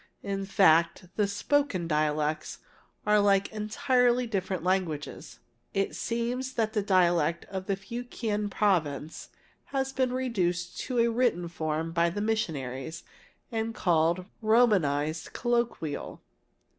In 0.23 0.45
fact, 0.47 1.09
the 1.15 1.27
spoken 1.27 1.87
dialects 1.87 2.57
are 3.05 3.19
like 3.19 3.51
entirely 3.51 4.25
different 4.25 4.63
languages. 4.63 5.37
It 5.75 5.95
seems 5.95 6.53
that 6.53 6.73
the 6.73 6.81
dialect 6.81 7.45
of 7.51 7.67
the 7.67 7.75
Fu 7.75 8.03
kien 8.05 8.49
province 8.49 9.29
has 9.65 9.93
been 9.93 10.11
reduced 10.11 10.79
to 10.87 10.97
a 10.97 11.07
written 11.11 11.47
form 11.47 11.91
by 11.91 12.09
the 12.09 12.19
missionaries 12.19 13.03
and 13.51 13.75
called 13.75 14.25
Romanized 14.41 15.33
Colloquial. 15.33 16.19